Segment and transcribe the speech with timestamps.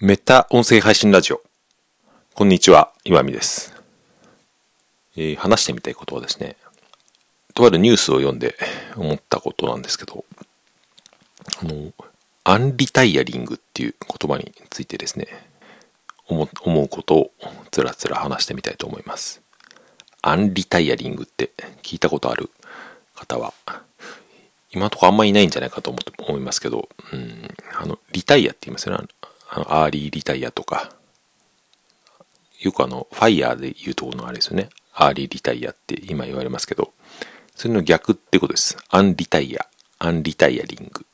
[0.00, 1.42] メタ音声配信ラジオ。
[2.32, 3.74] こんにちは、今見です、
[5.16, 6.54] えー、話してみたいことはですね、
[7.52, 8.54] とあるニュースを読んで
[8.94, 10.24] 思ったことなんですけど、
[11.60, 11.92] あの、
[12.44, 15.26] アンリタイアリングっていう言葉についてですね、
[16.28, 17.30] 思思うことを
[17.72, 19.42] つらつら話してみたいと思います。
[20.22, 21.50] アンリタイアリングって
[21.82, 22.50] 聞いたことある
[23.16, 23.52] 方は、
[24.70, 29.08] 今のところあんまりいないんじゃないかと思って思いますけど、うん、あの、リタイアって言いますよね。
[29.48, 30.92] あの、アーリーリタイアとか、
[32.60, 34.68] よくあの、ファイヤーで言うとこのあれですよね。
[34.94, 36.92] アーリーリタイアって今言われますけど、
[37.54, 38.76] それの逆ってことです。
[38.90, 39.66] アンリタイア、
[39.98, 41.06] アンリタイアリング。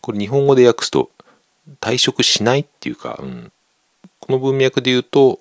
[0.00, 1.10] これ日本語で訳すと、
[1.80, 3.52] 退職しないっていうか、うん、
[4.18, 5.40] この文脈で言うと、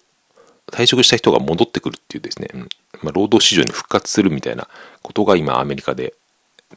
[0.72, 2.70] 退職した人が戻ってくるっていうですね、うん
[3.02, 4.67] まあ、労働市場に復活するみたいな
[5.02, 6.14] ことが今アメリカで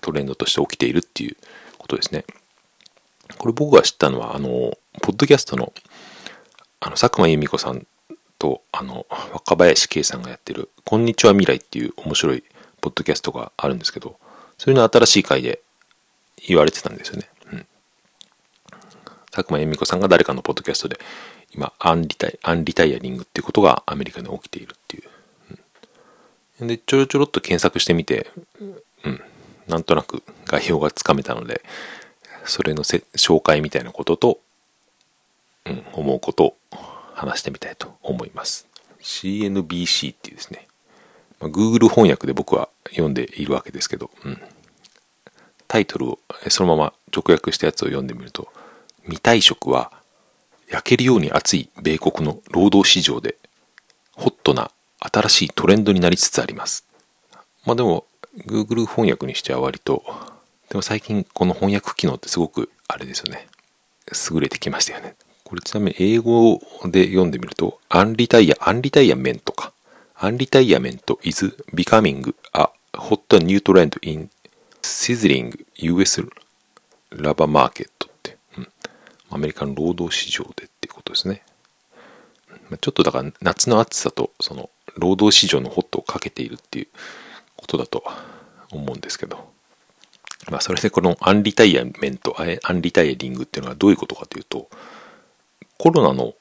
[0.01, 1.37] トレンドとして起きているっていう
[1.79, 2.25] ことですね。
[3.39, 5.73] これ僕が知ったのは、あの、ポッドキャストの、
[6.81, 7.87] あの、佐久間由美子さん
[8.39, 12.45] と、あの、若林圭さんがやってる、こんにちは未来っていう面白い
[12.81, 14.17] ポッドキャストがあるんですけど、
[14.59, 15.61] それの新しい回で
[16.37, 17.29] 言われてたんですよね。
[17.53, 17.67] うん。
[19.31, 20.99] 佐久間由美子さんが誰かのポッドキャストで、
[21.55, 25.03] 今、アンリタイ、アンリタイアリングっていうことがアメリカで起きているっていう。
[26.61, 28.31] うん、で、ちょろちょろっと検索してみて、
[29.05, 29.21] うん、
[29.69, 31.63] なんとなく概要がつかめたので、
[32.45, 34.39] それの紹介みたいなことと、
[35.67, 36.57] うん、思うことを
[37.15, 38.67] 話してみたいと思います。
[39.01, 40.69] CNBC っていうですね、
[41.41, 44.41] まあ、Google 翻訳で僕は読んでいるわけですけど、うん、
[45.69, 46.19] タイトルを
[46.49, 48.49] そのまま直訳したやつを読んでみると、
[49.05, 49.93] 未退職は
[50.69, 53.37] 焼けるように熱い米国の労働市場で
[54.13, 56.87] ホットな新しいトレンドになりつつあります。
[57.67, 58.07] まあでも
[58.47, 60.05] Google 翻訳にしては割と
[60.73, 63.47] でも最近この翻訳機能ってすごくあれですよね。
[64.31, 65.17] 優れてきましたよね。
[65.45, 69.75] これちなみに英語で読んでみると、アンリタイア、アンリタイアメントか。
[70.15, 74.31] アンリタイアメント is becoming a hot new trend in
[74.81, 76.23] sizzling US
[77.11, 78.69] labor market って、うん、
[79.29, 81.43] アメリカの労働市場でっていうことですね。
[82.81, 86.89] ちょっとだから夏の暑さとその労働市場のホットをかけているっていう
[87.59, 88.03] ことだと
[88.71, 89.53] 思うんですけど。
[90.53, 94.69] まあ、それでこのアンリタイアメント、アンリタイアリングっていうのはどういうことかというと、
[95.79, 96.35] コロナの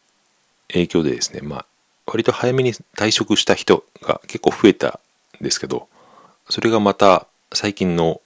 [0.67, 1.65] 影響でですね、まあ、
[2.05, 4.99] 割と早めに退職した人が結構増えた
[5.39, 5.87] んですけど、
[6.49, 8.19] それがまた最近の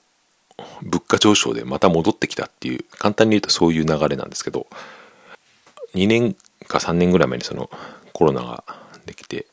[0.82, 4.66] 物価上昇でまた戻ってきたっていう、簡単に言うとそういう流れなんですけど、
[5.94, 6.34] 2年
[6.66, 7.70] か3年ぐらい前にその
[8.12, 8.64] コロナが
[9.06, 9.46] できて、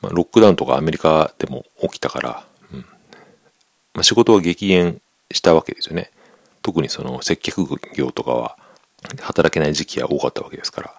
[0.00, 2.80] まあ、ロックダウンとかアメリカでも起きたから、うん。
[2.80, 2.86] ま
[4.00, 5.02] あ、仕事は激減
[5.34, 6.10] したわけですよね。
[6.62, 8.56] 特にその接客業とかは
[9.20, 10.94] 働けない時期が多かったわけですから。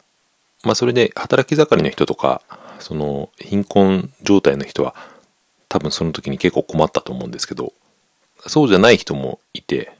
[0.63, 2.41] まあそれで働き盛りの人とか、
[2.79, 4.95] その貧困状態の人は
[5.69, 7.73] 多分その時に結構困ったと思うんですけど、
[8.47, 9.91] そうじゃない人もいて、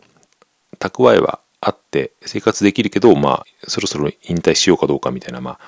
[0.79, 5.59] 蓄えはあって生活できるけど、まあそろそろ引退しようかどうかみたいな、まあ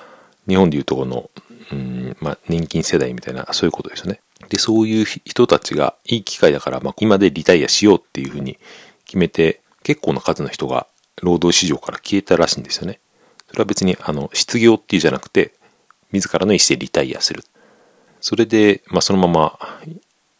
[0.46, 1.30] 日本でいうとこの、
[1.72, 4.20] うん、まあ年金世代みたいなそういうことですよね。
[4.48, 8.58] で、そういう人たちがいい機会だから、まあ、今でリタイアしようっていうふうに
[9.04, 10.86] 決めて、結構な数の人が
[11.22, 13.00] 労働市場から消えたらしいんですよね。
[13.48, 15.52] それは別に、あの、失業っていうじゃなくて、
[16.12, 17.42] 自らの意思でリタイアする。
[18.20, 19.58] それで、まあ、そのまま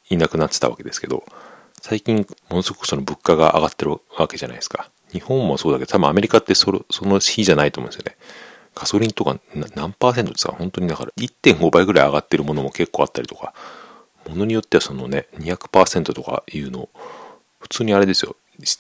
[0.09, 1.25] いなくなってたわけですけど、
[1.81, 4.91] 最近、ものすごくその物価が上がってるわけじゃないですか。
[5.13, 8.17] 日本もそうだけど、多分アメリカってそその日じゃないと思うんですよね。
[8.75, 9.39] ガソリンとか
[9.75, 13.53] 何パーセントですか本当にだから1.5倍ぐらい上がってるものも結構あったりとか、
[14.29, 16.89] ものによってはそのね、200%とかいうの、
[17.61, 18.37] 普通にあれですよ。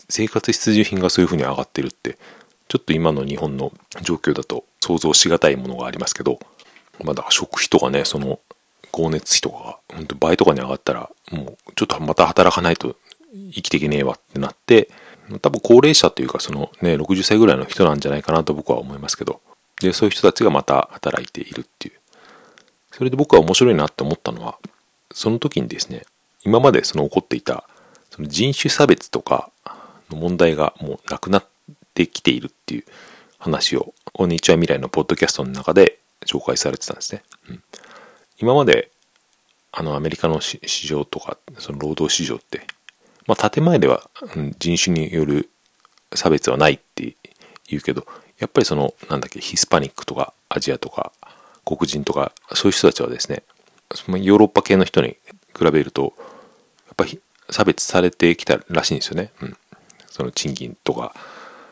[0.08, 2.18] 生活必需品がそういう風に上がってるって、
[2.68, 3.72] ちょっと今の日本の
[4.02, 6.38] 状況だと想像しがたいものがありますけど、
[7.02, 8.40] まだ食費とかね、その
[8.92, 12.96] 光熱費とかが、本当倍とかに上がったら、もうちょっとまた働かないと
[13.54, 14.90] 生きていけねえわってなって、
[15.42, 19.40] 多分高齢者というかそのね、60歳ぐらいの人なんじゃないかなと僕は思いますけど、
[19.80, 21.94] で、そういう人たちがまた働いているっていう。
[22.92, 24.58] それで僕は面白いなって思ったのは、
[25.18, 26.04] その時にですね、
[26.44, 27.68] 今までその起こっていた
[28.08, 29.50] その人種差別とか
[30.10, 31.46] の問題がもうなくなっ
[31.92, 32.84] てきているっていう
[33.36, 37.24] 話を、こんにちは未来のポッドキャストの中で紹介されてたんですね。
[37.50, 37.62] うん、
[38.38, 38.92] 今まで、
[39.72, 42.60] あのアメリカの市場とか、その労働市場って、
[43.26, 44.08] まあ建前では、
[44.60, 45.50] 人種による
[46.14, 47.16] 差別はないって
[47.66, 48.06] 言うけど、
[48.38, 51.10] やっぱりその、なんだっけ、ヒスパニックとかアジアとか
[51.64, 53.42] 黒人とか、そういう人たちはですね、
[53.90, 55.16] ヨーロッパ系の人に
[55.56, 56.14] 比べると、
[56.86, 57.20] やっぱり
[57.50, 59.32] 差別されてきたらしいんですよね。
[59.40, 59.56] うん。
[60.06, 61.14] その賃金とか、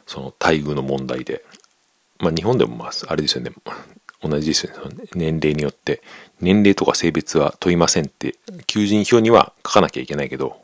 [0.07, 1.45] その待遇の問題で。
[2.19, 3.53] まあ日本でもまあ、あれですよね。
[4.23, 5.05] 同じですよね。
[5.15, 6.03] 年齢によって、
[6.41, 8.37] 年齢とか性別は問いませんって、
[8.67, 10.57] 求人票には書かなきゃいけないけど、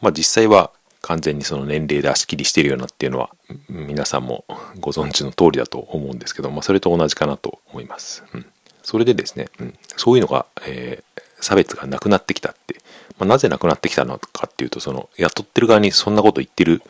[0.00, 0.70] まあ実際は
[1.00, 3.30] 完全にその年齢で足切りしてるようなっていうのは、
[3.68, 4.44] 皆さんも
[4.78, 8.22] ご存知の通りだと思うんですけど、まあそれと同じかなと思います。
[8.32, 8.46] うん。
[8.82, 12.76] それでですね、うん、そういうのが、えー、差別がなくなってきたって、
[13.18, 16.82] まあ、なぜなくなってきたのかっていうと、その、雇ってる側にそんなこと言ってる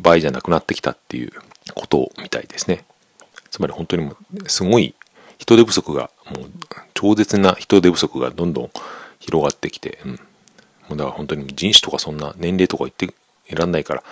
[0.00, 1.32] 場合じゃなくなってきたっていう
[1.74, 2.84] ことみたいですね。
[3.50, 4.94] つまり本当にもう、すごい
[5.38, 6.50] 人手不足が、もう
[6.94, 8.70] 超絶な人手不足がどんどん
[9.20, 10.10] 広がってきて、うん。
[10.12, 10.18] も
[10.90, 13.06] うだから本当に人種とかそんな年齢とか言って
[13.48, 14.02] いらんないから、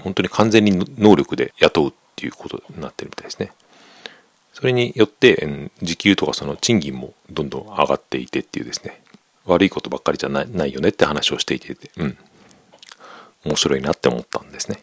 [0.00, 3.52] 本当に完全に能力で雇うっていうことになってるみたいですね。
[4.54, 9.02] それによって、時給とかその賃金もどんどん上がっていてっていうですね、
[9.44, 12.16] 悪いことばっかりじゃないよねって話をしていて、うん。
[13.44, 14.78] 面白いなって思ったんですね。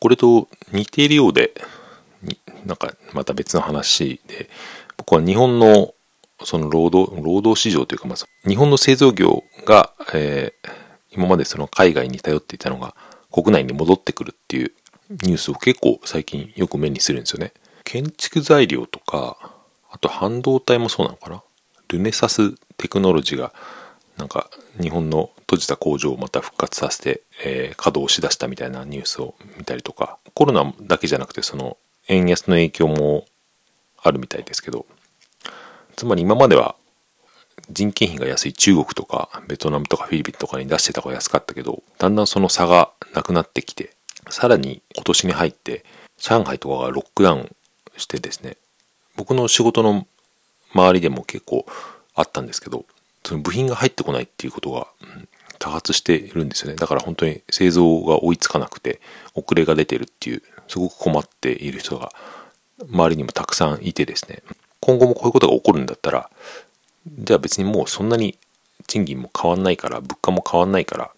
[0.00, 1.52] これと似ているようで、
[2.64, 4.48] なんかまた別の話で、
[4.96, 5.94] 僕は日本の
[6.44, 10.70] その労働、労働市場というか、まあ、日本の製造業が、えー、
[11.12, 12.94] 今までその海外に頼っていたのが
[13.30, 14.72] 国内に戻ってくるっていう
[15.10, 17.52] ニュースを結構最近よく目にするんですよね。
[17.92, 19.36] 建築材料とか、
[19.90, 21.42] あと半導体もそうなのかな？
[21.88, 23.52] ルネサステクノロジーが
[24.16, 24.48] なんか
[24.80, 31.76] 日本の閉じた工場をまた復活させて、えー、稼働しだしたみたいなニュースを見たりとか、コロナだけじゃなくてその
[32.08, 33.26] 円安の影響も
[34.02, 34.86] あるみたいですけど、
[35.94, 36.76] つまり今までは
[37.68, 43.90] 人件費が安い中国とかベトナムとかフィリピンとかに出してた方が安かったけど、だんだんその差がなくなってきて、
[44.30, 45.84] さらに今年に入って
[46.16, 47.54] 上海とかがロックダウン
[47.96, 48.56] してですね、
[49.16, 50.06] 僕の仕事の
[50.74, 51.66] 周りでも結構
[52.14, 52.84] あったんですけど、
[53.24, 55.28] その部品が入ってこないっていうことが、うん、
[55.58, 56.76] 多発しているんですよね。
[56.76, 59.00] だから本当に製造が追いつかなくて、
[59.34, 62.12] 遅れが出てるっていう、すごく困っている人が
[62.90, 64.42] 周りにもたくさんいてですね、
[64.80, 66.30] 今後もこういうことが起こるんだったら、
[67.06, 68.38] じゃあ別にもうそんなに
[68.86, 71.10] 賃金も変わんないから、物価も変わんないから、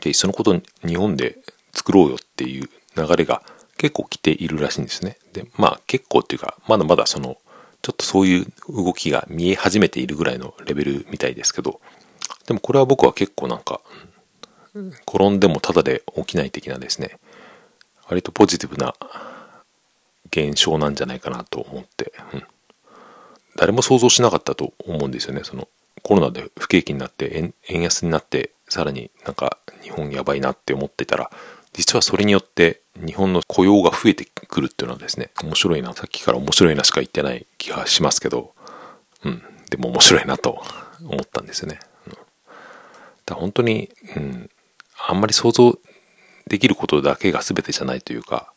[0.00, 1.38] じゃあそのこと日本で
[1.72, 3.42] 作ろうよっていう流れが
[3.84, 5.18] 結構来ているらしいんですね。
[5.34, 7.36] で、まあ結構っていうか、まだまだその、
[7.82, 11.82] ちょっとそういう動きが見え始めているぐらいのレベルみたいですけど、
[12.46, 13.82] でもこれは僕は結構なんか、
[15.06, 17.18] 転んでもただで起きない的なですね、
[18.08, 18.94] 割とポジティブな
[20.28, 22.42] 現象なんじゃないかなと思って、うん、
[23.56, 25.42] 誰も想像しなかったと思うんですよね。
[25.44, 25.68] その
[26.02, 31.30] コロナで不景気になって円安になってさらになんか日本やばいなって思ってたら
[31.74, 35.92] 実はそれによって日本の雇用が増えてくるっていうのはですね、面白いな。
[35.92, 38.54] さっきから面白いなしか言ってない気がしますけど、
[39.24, 39.42] うん。
[39.70, 40.62] でも面白いなと
[41.02, 41.80] 思ったんですよね。
[42.06, 42.12] うん、
[43.26, 44.50] だ本当に、うん、
[45.08, 45.76] あんまり想像
[46.46, 48.52] できることだけが全てじゃないというか、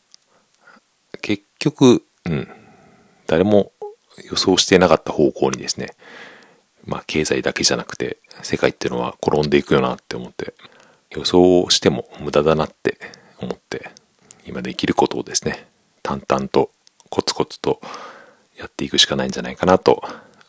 [1.20, 2.48] 結局、うん、
[3.26, 3.72] 誰も
[4.30, 5.90] 予想してなかった方向にですね、
[6.84, 10.54] まあ経済だけじゃなくて、世界っていうのは転んでいくよなって思って、
[11.10, 12.98] 予想しても無駄だなって
[13.40, 13.90] 思って、
[14.46, 15.66] 今できることをですね、
[16.02, 16.70] 淡々と
[17.10, 17.80] コツコツと
[18.56, 20.02] やっていくしかないんじゃないかなと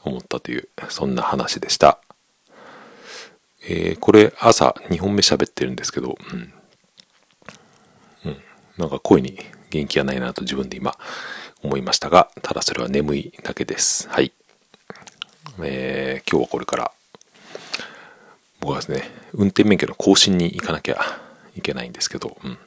[0.04, 2.00] 思ったという、そんな話でした。
[3.68, 6.54] えー、これ朝2本目喋ってるんですけど、うん。
[8.26, 8.38] うん。
[8.78, 9.38] なんか声に
[9.70, 10.96] 元気がないなと自分で今
[11.62, 14.08] 思いましたが、ただそれは眠いだけです。
[14.10, 14.34] はい。
[15.62, 16.92] えー、今日はこれから
[18.60, 21.00] 僕はですね、運転免許の更新に行かなきゃ
[21.56, 22.58] いけないんですけど、うん。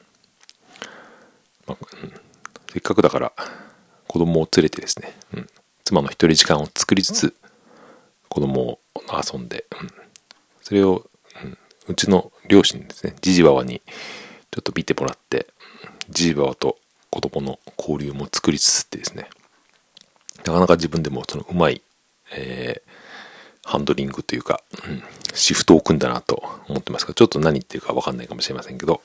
[1.67, 2.13] まあうん、
[2.71, 3.33] せっかくだから
[4.07, 5.47] 子供を連れてですね、うん、
[5.85, 7.35] 妻の一人時間を作りつつ
[8.27, 8.79] 子供を
[9.11, 9.89] 遊んで、うん、
[10.61, 11.07] それを、
[11.43, 11.57] うん、
[11.87, 13.81] うちの両親ですね、じじばばに
[14.51, 15.47] ちょっと見てもらって、
[16.09, 16.77] じじばばと
[17.09, 19.29] 子供の交流も作りつつってですね、
[20.45, 21.81] なかなか自分でもそのうまい、
[22.35, 22.92] えー、
[23.63, 25.03] ハンドリングというか、うん、
[25.33, 29.01] シフトを組んだなと思ってますが、ちょっと何言ってるかわかんないかもしれませんけど、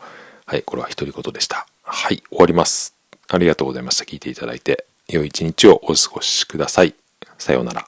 [0.47, 1.67] はい、これは独り言でした。
[1.83, 2.95] はい、終わります。
[3.29, 4.05] ありがとうございました。
[4.05, 6.95] 聞いていただいて、良い一日をお過ごしください。
[7.39, 7.88] さようなら。